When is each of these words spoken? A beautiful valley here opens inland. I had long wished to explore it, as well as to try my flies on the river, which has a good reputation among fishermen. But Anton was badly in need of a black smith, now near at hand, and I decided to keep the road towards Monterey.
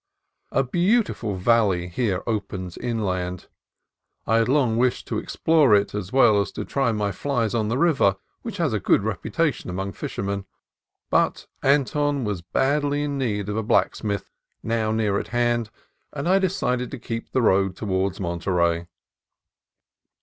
A 0.51 0.63
beautiful 0.63 1.35
valley 1.35 1.87
here 1.87 2.23
opens 2.25 2.75
inland. 2.75 3.49
I 4.25 4.37
had 4.37 4.49
long 4.49 4.75
wished 4.77 5.05
to 5.09 5.19
explore 5.19 5.75
it, 5.75 5.93
as 5.93 6.11
well 6.11 6.41
as 6.41 6.51
to 6.53 6.65
try 6.65 6.91
my 6.91 7.11
flies 7.11 7.53
on 7.53 7.67
the 7.67 7.77
river, 7.77 8.15
which 8.41 8.57
has 8.57 8.73
a 8.73 8.79
good 8.79 9.03
reputation 9.03 9.69
among 9.69 9.91
fishermen. 9.91 10.45
But 11.11 11.45
Anton 11.61 12.23
was 12.23 12.41
badly 12.41 13.03
in 13.03 13.19
need 13.19 13.47
of 13.47 13.57
a 13.57 13.61
black 13.61 13.95
smith, 13.95 14.31
now 14.63 14.91
near 14.91 15.19
at 15.19 15.27
hand, 15.27 15.69
and 16.11 16.27
I 16.27 16.39
decided 16.39 16.89
to 16.89 16.97
keep 16.97 17.29
the 17.31 17.43
road 17.43 17.75
towards 17.75 18.19
Monterey. 18.19 18.87